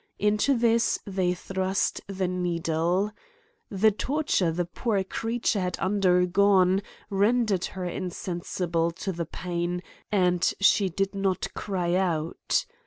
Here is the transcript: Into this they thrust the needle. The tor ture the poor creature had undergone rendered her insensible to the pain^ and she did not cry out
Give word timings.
Into 0.17 0.57
this 0.57 0.97
they 1.05 1.35
thrust 1.35 2.01
the 2.07 2.27
needle. 2.27 3.11
The 3.69 3.91
tor 3.91 4.23
ture 4.23 4.51
the 4.51 4.65
poor 4.65 5.03
creature 5.03 5.59
had 5.59 5.77
undergone 5.77 6.81
rendered 7.11 7.65
her 7.65 7.85
insensible 7.85 8.89
to 8.97 9.11
the 9.11 9.27
pain^ 9.27 9.83
and 10.11 10.55
she 10.59 10.89
did 10.89 11.13
not 11.13 11.53
cry 11.53 11.93
out 11.93 12.65